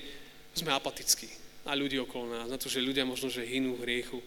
[0.58, 1.30] sme apatickí
[1.64, 4.20] a ľudí okolo nás, na to, že ľudia možno, že hynú v hriechu.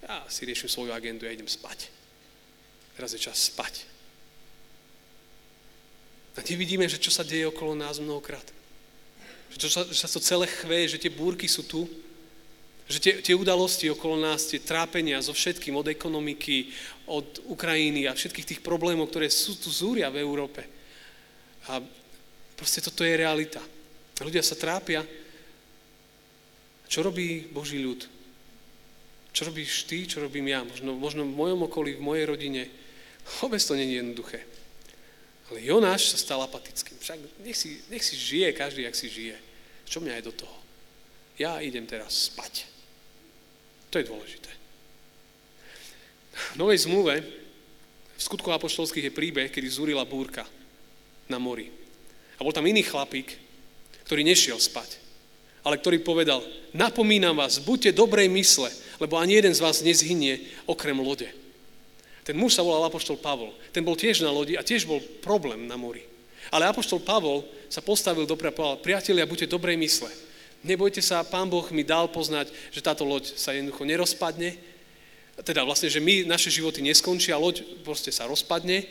[0.00, 1.92] Ja si riešim svoju agendu, ja idem spať.
[2.96, 3.86] Teraz je čas spať.
[6.34, 8.44] A nevidíme, že čo sa deje okolo nás mnohokrát.
[9.54, 11.86] Že, sa, že sa to celé chveje, že tie búrky sú tu,
[12.90, 16.74] že tie, tie udalosti okolo nás, tie trápenia so všetkým, od ekonomiky,
[17.06, 20.66] od Ukrajiny a všetkých tých problémov, ktoré sú tu zúria v Európe.
[21.70, 21.80] A
[22.54, 23.58] Proste toto je realita.
[24.22, 25.02] Ľudia sa trápia.
[26.86, 28.06] Čo robí Boží ľud?
[29.34, 30.62] Čo robíš ty, čo robím ja?
[30.62, 32.70] Možno, možno v mojom okolí, v mojej rodine.
[33.42, 34.38] Vôbec to nie je jednoduché.
[35.54, 36.98] Ale Jonáš sa stal apatickým.
[36.98, 39.38] Však nech si, nech si žije každý, jak si žije.
[39.86, 40.58] Čo mňa je do toho?
[41.38, 42.66] Ja idem teraz spať.
[43.94, 44.50] To je dôležité.
[46.58, 47.22] V Novej zmluve
[48.18, 50.42] v skutku apoštolských je príbeh, kedy zúrila búrka
[51.30, 51.70] na mori.
[52.34, 53.38] A bol tam iný chlapík,
[54.10, 54.98] ktorý nešiel spať,
[55.62, 56.42] ale ktorý povedal,
[56.74, 61.30] napomínam vás, buďte dobrej mysle, lebo ani jeden z vás nezhynie okrem lode.
[62.24, 63.52] Ten muž sa volal Apoštol Pavol.
[63.70, 66.02] Ten bol tiež na lodi a tiež bol problém na mori.
[66.48, 70.08] Ale Apoštol Pavol sa postavil dobre a povedal, priatelia, buďte dobrej mysle.
[70.64, 74.56] Nebojte sa, pán Boh mi dal poznať, že táto loď sa jednoducho nerozpadne.
[75.44, 78.88] Teda vlastne, že my, naše životy neskončia, loď proste sa rozpadne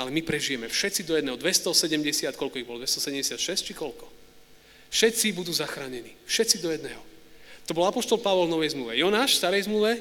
[0.00, 1.36] ale my prežijeme všetci do jedného.
[1.36, 2.80] 270, koľko ich bolo?
[2.80, 4.08] 276 či koľko?
[4.88, 6.16] Všetci budú zachránení.
[6.24, 7.00] Všetci do jedného.
[7.68, 8.96] To bol apoštol Pavol v Novej zmluve.
[8.96, 10.00] Jonáš v Starej zmluve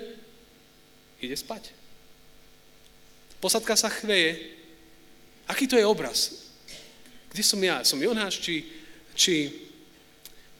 [1.19, 1.75] ide spať.
[3.41, 4.37] Posadka sa chveje.
[5.49, 6.47] Aký to je obraz?
[7.33, 7.81] Kde som ja?
[7.81, 8.69] Som Jonáš či,
[9.17, 9.35] či,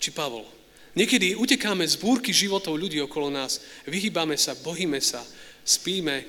[0.01, 0.43] či Pavol?
[0.97, 5.23] Niekedy utekáme z búrky životov ľudí okolo nás, vyhýbame sa, bohíme sa,
[5.63, 6.27] spíme,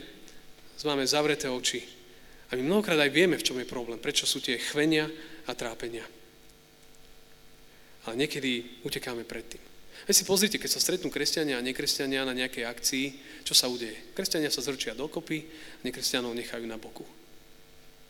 [0.87, 1.83] máme zavreté oči
[2.51, 5.09] a my mnohokrát aj vieme, v čom je problém, prečo sú tie chvenia
[5.49, 6.05] a trápenia.
[8.07, 9.72] Ale niekedy utekáme pred tým.
[10.03, 13.05] Veď si pozrite, keď sa stretnú kresťania a nekresťania na nejakej akcii,
[13.47, 13.95] čo sa udeje?
[14.19, 15.47] Kresťania sa zrčia dokopy,
[15.87, 17.07] nekresťanov nechajú na boku.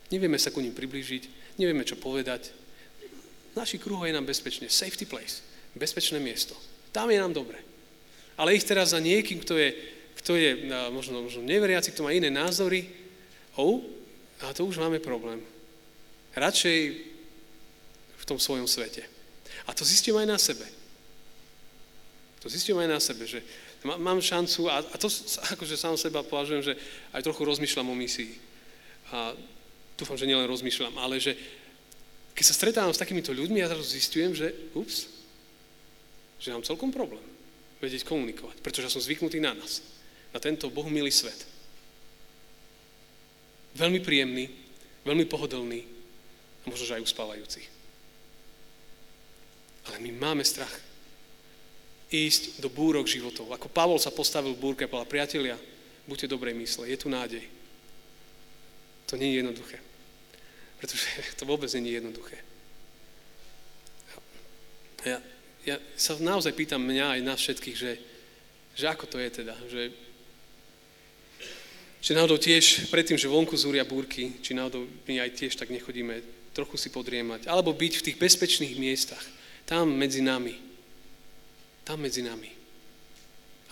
[0.09, 2.53] Nevieme sa ku ním priblížiť, nevieme, čo povedať.
[3.53, 4.73] V našich kruhoch je nám bezpečne.
[4.73, 5.45] Safety place.
[5.77, 6.57] Bezpečné miesto.
[6.93, 7.61] Tam je nám dobre.
[8.41, 9.77] Ale ich teraz za niekým, kto je,
[10.25, 10.51] kto je
[10.89, 12.89] možno, možno neveriaci, kto má iné názory,
[13.61, 13.85] oh,
[14.41, 15.45] a to už máme problém.
[16.33, 16.81] Radšej
[18.17, 19.05] v tom svojom svete.
[19.69, 20.65] A to zistím aj na sebe.
[22.43, 23.39] To zistím aj na sebe, že
[23.87, 25.07] mám šancu, a, a to
[25.55, 26.75] akože sám seba považujem, že
[27.15, 28.35] aj trochu rozmýšľam o misii.
[29.15, 29.31] A
[29.95, 31.39] dúfam, že nielen rozmýšľam, ale že
[32.35, 35.07] keď sa stretávam s takýmito ľuďmi, ja zrazu zistujem, že ups,
[36.43, 37.23] že mám celkom problém
[37.79, 39.83] vedieť komunikovať, pretože som zvyknutý na nás,
[40.35, 41.47] na tento Bohu milý svet.
[43.79, 44.51] Veľmi príjemný,
[45.07, 45.87] veľmi pohodlný
[46.63, 47.63] a možno, že aj uspávajúci.
[49.87, 50.71] Ale my máme strach
[52.13, 53.49] ísť do búrok životov.
[53.57, 55.57] Ako Pavol sa postavil v búrke a povedal, priatelia,
[56.05, 57.45] buďte dobrej mysle, je tu nádej.
[59.09, 59.79] To nie je jednoduché.
[60.79, 61.07] Pretože
[61.41, 62.39] to vôbec nie je jednoduché.
[65.03, 65.19] Ja,
[65.67, 67.93] ja sa naozaj pýtam mňa aj nás všetkých, že,
[68.79, 69.83] že ako to je teda, že
[72.03, 76.19] že náhodou tiež predtým, že vonku zúria búrky, či náhodou my aj tiež tak nechodíme
[76.51, 79.23] trochu si podriemať, alebo byť v tých bezpečných miestach,
[79.65, 80.59] tam medzi nami.
[81.83, 82.51] Tam medzi nami.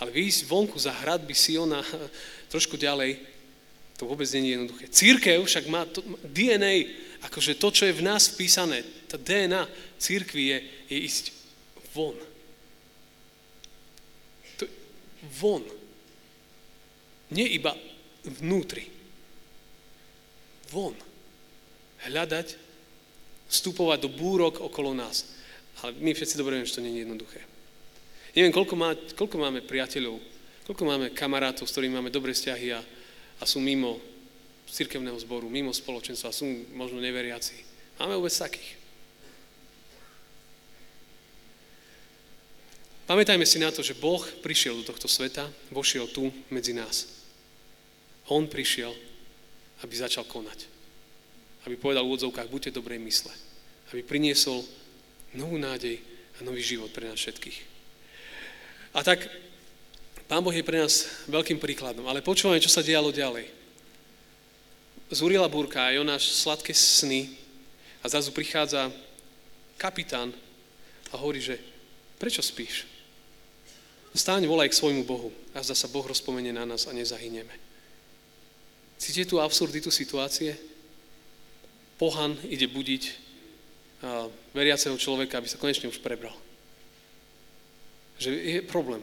[0.01, 1.85] Ale výjsť vonku za hradby Siona
[2.53, 3.20] trošku ďalej,
[4.01, 4.85] to vôbec nie je jednoduché.
[4.88, 6.88] Církev však má to, DNA,
[7.29, 9.68] akože to, čo je v nás vpísané, tá DNA
[10.01, 11.25] církvy je, je ísť
[11.92, 12.16] von.
[14.57, 14.64] To,
[15.37, 15.64] von.
[17.29, 17.77] Nie iba
[18.25, 18.88] vnútri.
[20.73, 20.96] Von.
[22.09, 22.57] Hľadať,
[23.53, 25.29] vstupovať do búrok okolo nás.
[25.85, 27.49] Ale my všetci dobre vieme, že to nie je jednoduché.
[28.30, 30.22] Neviem, koľko, má, koľko máme priateľov,
[30.66, 32.80] koľko máme kamarátov, s ktorými máme dobré vzťahy a,
[33.40, 33.98] a sú mimo
[34.70, 36.46] cirkevného zboru, mimo spoločenstva, sú
[36.78, 37.58] možno neveriaci.
[37.98, 38.78] Máme vôbec takých.
[43.10, 47.10] Pamätajme si na to, že Boh prišiel do tohto sveta, vošiel tu medzi nás.
[48.30, 48.94] On prišiel,
[49.82, 50.70] aby začal konať.
[51.66, 53.34] Aby povedal v úvodzovkách, buďte dobrej mysle.
[53.90, 54.62] Aby priniesol
[55.34, 55.98] novú nádej
[56.38, 57.69] a nový život pre nás všetkých.
[58.94, 59.26] A tak
[60.31, 62.07] Pán Boh je pre nás veľkým príkladom.
[62.07, 63.61] Ale počúvame, čo sa dialo ďalej
[65.11, 67.35] zúrila búrka a Jonáš sladké sny
[67.98, 68.94] a zrazu prichádza
[69.74, 70.31] kapitán
[71.11, 71.59] a hovorí, že
[72.16, 72.87] prečo spíš?
[74.14, 77.55] Stáň, volaj k svojmu Bohu a zda sa Boh rozpomenie na nás a nezahyneme.
[78.98, 80.55] Cítite tú absurditu situácie?
[81.98, 83.03] Pohan ide budiť
[84.55, 86.35] veriaceho človeka, aby sa konečne už prebral.
[88.20, 89.00] Že je problém.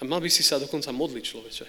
[0.00, 1.66] A mal by si sa dokonca modliť človeče.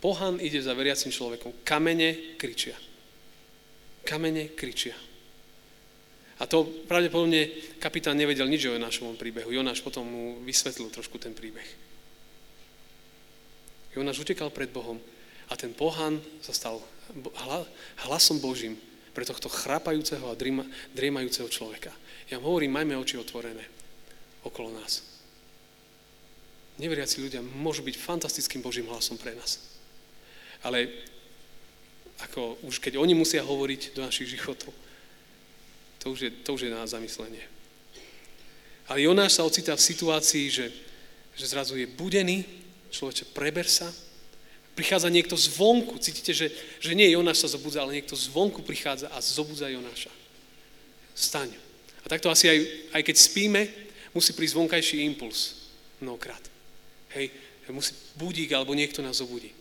[0.00, 1.64] Pohan ide za veriacim človekom.
[1.64, 2.76] Kamene kričia.
[4.04, 4.96] Kamene kričia.
[6.40, 9.52] A to pravdepodobne kapitán nevedel nič o Jonášovom príbehu.
[9.52, 11.68] Jonáš potom mu vysvetlil trošku ten príbeh.
[13.92, 14.96] Jonáš utekal pred Bohom
[15.48, 16.80] a ten pohan sa stal
[18.08, 18.80] hlasom Božím
[19.12, 20.38] pre tohto chrapajúceho a
[20.96, 21.92] driemajúceho človeka.
[22.32, 23.79] Ja vám hovorím, majme oči otvorené
[24.44, 25.02] okolo nás.
[26.80, 29.60] Neveriaci ľudia môžu byť fantastickým Božím hlasom pre nás.
[30.64, 30.88] Ale
[32.24, 34.72] ako už keď oni musia hovoriť do našich životov,
[36.00, 37.44] to už je, to už je na zamyslenie.
[38.88, 40.66] Ale Jonáš sa ocitá v situácii, že,
[41.36, 42.42] že zrazu je budený,
[42.90, 43.86] človeče, preber sa,
[44.74, 46.48] prichádza niekto zvonku, cítite, že,
[46.80, 50.10] že nie Jonáš sa zobudza, ale niekto zvonku prichádza a zobudza Jonáša.
[51.12, 51.52] Staň.
[52.00, 52.58] A takto asi aj,
[52.96, 53.68] aj keď spíme,
[54.14, 55.70] musí prísť vonkajší impuls.
[56.00, 56.40] Mnohokrát.
[57.14, 57.30] Hej,
[57.70, 59.52] musí budík alebo niekto nás zobudí.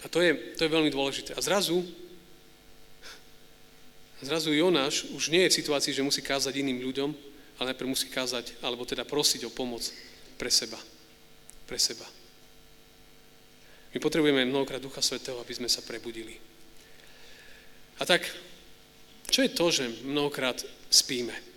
[0.00, 1.36] A to je, to je veľmi dôležité.
[1.36, 1.84] A zrazu,
[4.24, 7.10] zrazu Jonáš už nie je v situácii, že musí kázať iným ľuďom,
[7.60, 9.84] ale najprv musí kázať, alebo teda prosiť o pomoc
[10.40, 10.80] pre seba.
[11.68, 12.08] Pre seba.
[13.92, 16.38] My potrebujeme mnohokrát Ducha Svetého, aby sme sa prebudili.
[18.00, 18.24] A tak,
[19.28, 20.56] čo je to, že mnohokrát
[20.88, 21.49] spíme?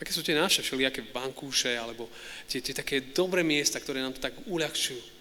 [0.00, 2.08] Aké sú tie naše všelijaké bankúše, alebo
[2.48, 5.20] tie, tie také dobré miesta, ktoré nám to tak uľahčujú?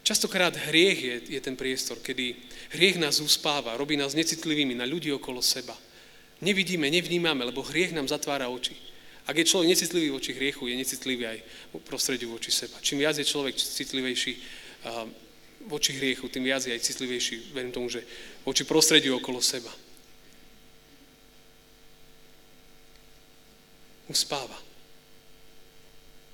[0.00, 2.32] Častokrát hriech je, je ten priestor, kedy
[2.72, 5.76] hriech nás uspáva, robí nás necitlivými na ľudí okolo seba.
[6.40, 8.72] Nevidíme, nevnímame, lebo hriech nám zatvára oči.
[9.28, 11.38] Ak je človek necitlivý voči hriechu, je necitlivý aj
[11.76, 12.80] v prostrediu voči seba.
[12.80, 14.32] Čím viac je človek citlivejší
[15.68, 18.00] voči hriechu, tým viac je aj citlivejší, verím tomu, že
[18.48, 19.68] voči prostrediu okolo seba.
[24.10, 24.58] Uspáva.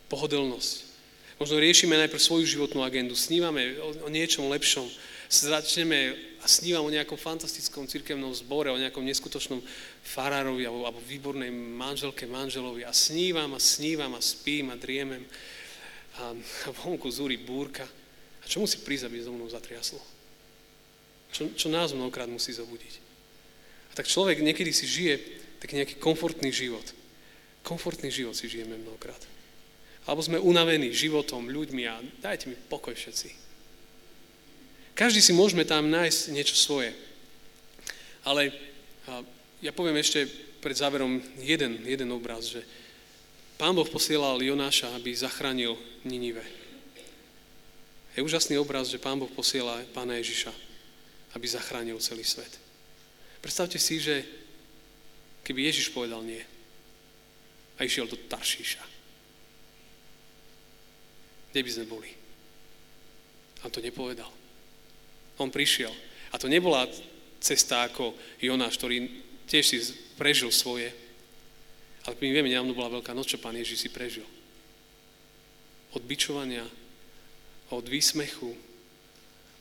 [0.09, 0.89] Pohodlnosť.
[1.37, 4.89] Možno riešime najprv svoju životnú agendu, snívame o, o niečom lepšom,
[5.29, 9.61] začneme a snívam o nejakom fantastickom cirkevnom zbore, o nejakom neskutočnom
[10.01, 15.29] farárovi alebo, alebo výbornej manželke, manželovi a snívam a snívam a spím a driemem
[16.17, 17.85] a, a vonku zúri búrka.
[18.41, 20.01] A čo musí prísť, aby zo mnou zatriaslo?
[21.35, 22.95] Čo, čo nás mnohokrát musí zobudiť?
[23.91, 25.21] A tak človek niekedy si žije
[25.61, 26.87] taký nejaký komfortný život.
[27.66, 29.18] Komfortný život si žijeme mnohokrát.
[30.07, 33.35] Alebo sme unavení životom, ľuďmi a dajte mi pokoj všetci.
[34.94, 36.94] Každý si môžeme tam nájsť niečo svoje.
[38.22, 38.55] Ale
[39.59, 40.31] ja poviem ešte
[40.62, 42.62] pred záverom jeden, jeden obraz, že
[43.59, 45.74] Pán Boh posielal Jonáša, aby zachránil
[46.07, 46.46] Ninive.
[48.14, 50.55] Je úžasný obraz, že Pán Boh posiela Pána Ježiša,
[51.35, 52.62] aby zachránil celý svet.
[53.42, 54.22] Predstavte si, že
[55.42, 56.46] keby Ježiš povedal nie
[57.77, 58.85] a išiel do Taršíša,
[61.53, 62.11] kde by sme boli.
[63.65, 64.29] A to nepovedal.
[65.37, 65.93] On prišiel.
[66.33, 66.89] A to nebola
[67.41, 69.09] cesta ako Jonáš, ktorý
[69.49, 69.79] tiež si
[70.17, 70.93] prežil svoje.
[72.07, 74.25] Ale my vieme, nedávno bola veľká noc, čo pán Ježiš si prežil.
[75.93, 76.65] Od bičovania,
[77.73, 78.55] od výsmechu,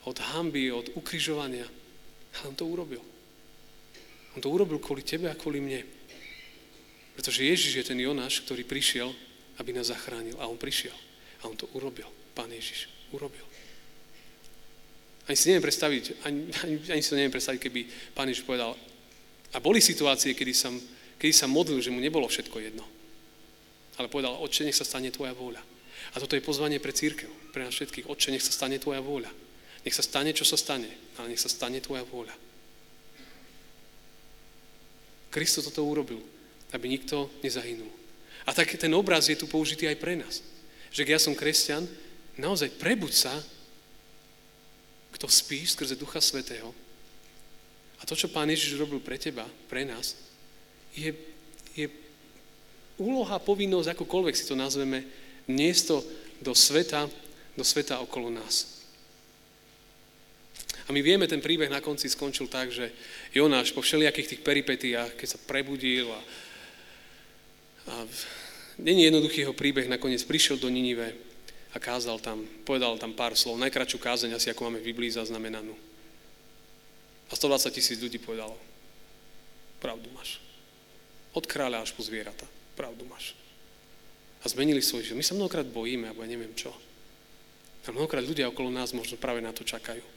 [0.06, 1.66] od hamby, od ukrižovania.
[2.36, 3.02] A on to urobil.
[4.36, 5.82] On to urobil kvôli tebe a kvôli mne.
[7.16, 9.10] Pretože Ježiš je ten Jonáš, ktorý prišiel,
[9.58, 10.36] aby nás zachránil.
[10.38, 10.96] A on prišiel.
[11.42, 12.12] A on to urobil.
[12.36, 13.44] Pán Ježiš urobil.
[15.26, 17.82] Ani si neviem predstaviť, ani, ani, ani si to neviem predstaviť, keby
[18.14, 18.78] Pán Ježiš povedal,
[19.56, 20.76] a boli situácie, kedy som,
[21.18, 22.86] kedy modlil, že mu nebolo všetko jedno.
[23.96, 25.64] Ale povedal, Otče, nech sa stane Tvoja vôľa.
[26.14, 28.12] A toto je pozvanie pre církev, pre nás všetkých.
[28.12, 29.32] Otče, nech sa stane Tvoja vôľa.
[29.88, 32.36] Nech sa stane, čo sa stane, ale nech sa stane Tvoja vôľa.
[35.32, 36.20] Kristus toto urobil,
[36.76, 37.90] aby nikto nezahynul.
[38.46, 40.44] A tak ten obraz je tu použitý aj pre nás.
[40.92, 41.88] Že ja som kresťan,
[42.38, 43.34] naozaj prebuď sa,
[45.16, 46.76] kto spí skrze Ducha Svetého.
[48.00, 50.20] A to, čo Pán Ježiš robil pre teba, pre nás,
[50.92, 51.16] je,
[51.74, 51.88] je
[53.00, 55.08] úloha, povinnosť, akokoľvek si to nazveme,
[55.48, 55.98] niesť to
[56.44, 57.08] do sveta,
[57.56, 58.76] do sveta okolo nás.
[60.86, 62.94] A my vieme, ten príbeh na konci skončil tak, že
[63.34, 66.22] Jonáš po všelijakých tých peripetiách, keď sa prebudil a,
[67.86, 68.06] a
[68.82, 71.14] není jednoduchý jeho príbeh, nakoniec prišiel do Ninive
[71.74, 75.76] a kázal tam, povedal tam pár slov, najkračšiu kázeň asi, ako máme v Biblii zaznamenanú.
[77.30, 78.54] A 120 tisíc ľudí povedalo,
[79.82, 80.42] pravdu máš.
[81.36, 82.46] Od kráľa až po zvieratá,
[82.78, 83.34] pravdu máš.
[84.42, 85.20] A zmenili svoj život.
[85.20, 86.70] My sa mnohokrát bojíme, alebo ja neviem čo.
[87.86, 90.16] A mnohokrát ľudia okolo nás možno práve na to čakajú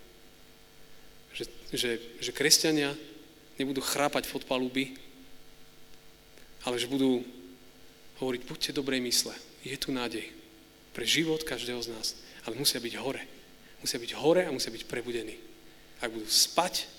[1.39, 2.99] že, že, že kresťania
[3.63, 4.85] nebudú chrápať v odpaluby,
[6.67, 7.23] ale že budú
[8.19, 10.27] hovoriť, buďte dobrej mysle, je tu nádej
[10.93, 13.23] pre život každého z nás, ale musia byť hore.
[13.79, 15.39] Musia byť hore a musia byť prebudení.
[16.03, 16.91] Ak budú spať,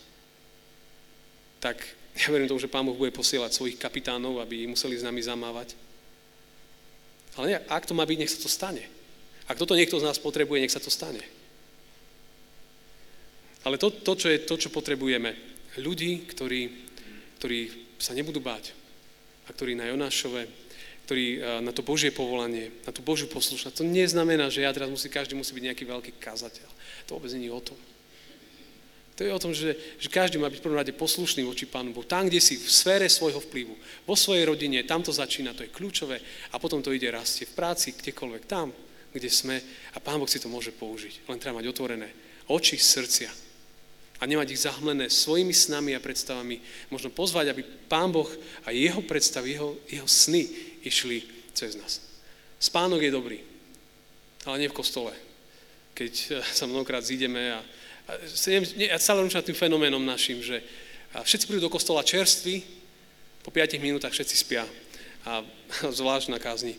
[1.60, 1.84] tak
[2.16, 5.76] ja verím tomu, že Pán Boh bude posielať svojich kapitánov, aby museli s nami zamávať.
[7.36, 8.84] Ale nie, ak to má byť, nech sa to stane.
[9.48, 11.24] Ak toto niekto z nás potrebuje, nech sa to stane.
[13.68, 15.36] Ale to, to, čo je to, čo potrebujeme,
[15.84, 16.62] ľudí, ktorí,
[17.40, 17.60] ktorí
[18.00, 18.72] sa nebudú báť
[19.48, 20.48] a ktorí na Jonášove,
[21.10, 24.94] ktorí eh, na to Božie povolanie, na tú Božiu poslušnosť, to neznamená, že ja teraz
[24.94, 26.70] musí, každý musí byť nejaký veľký kazateľ.
[27.10, 27.80] To vôbec nie je o tom.
[29.18, 31.92] To je o tom, že, že každý má byť v prvom rade poslušný voči Pánu
[31.92, 32.08] Bohu.
[32.08, 35.74] Tam, kde si v sfére svojho vplyvu, vo svojej rodine, tam to začína, to je
[35.74, 36.22] kľúčové
[36.54, 38.70] a potom to ide rastie v práci, kdekoľvek, tam,
[39.10, 39.60] kde sme
[39.92, 41.26] a Pán Boh si to môže použiť.
[41.26, 42.08] Len treba mať otvorené
[42.48, 43.50] oči, srdcia
[44.20, 46.60] a nemať ich zahmlené svojimi snami a predstavami.
[46.92, 48.28] Možno pozvať, aby Pán Boh
[48.68, 51.24] a jeho predstavy, jeho, jeho sny išli
[51.56, 52.04] cez nás.
[52.60, 53.40] Spánok je dobrý,
[54.44, 55.16] ale nie v kostole.
[55.96, 57.60] Keď eh, sa mnohokrát zídeme a,
[58.08, 58.12] a,
[58.94, 60.64] a celé nad tým fenoménom našim, že
[61.14, 62.80] všetci prídu do kostola čerství,
[63.40, 64.64] po 5 minútach všetci spia.
[65.26, 66.76] A, a zvlášť na kázni.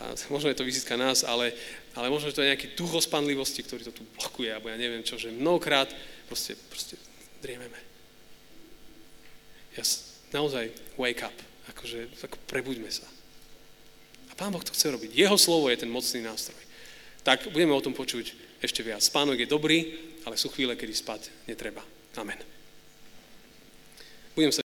[0.00, 1.52] A možno je to vizitka nás, ale,
[1.92, 5.04] ale možno, že to je nejaký duch ospanlivosti, ktorý to tu blokuje, alebo ja neviem
[5.04, 5.92] čo, že mnohokrát
[6.32, 6.96] proste, proste
[7.44, 7.76] driememe.
[9.76, 9.84] Ja
[10.32, 11.36] naozaj wake up,
[11.76, 13.04] akože ako prebuďme sa.
[14.42, 15.14] Pán Boh to chce robiť.
[15.14, 16.58] Jeho slovo je ten mocný nástroj.
[17.22, 18.98] Tak budeme o tom počuť ešte viac.
[18.98, 19.78] Spánok je dobrý,
[20.26, 21.78] ale sú chvíle, kedy spať netreba.
[22.18, 22.42] Amen.
[24.34, 24.58] Budem sa